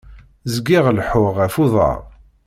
[0.53, 1.99] Zgiɣ leḥḥuɣ ɣef uḍar.